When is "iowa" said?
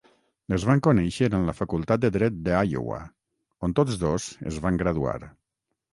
2.71-2.99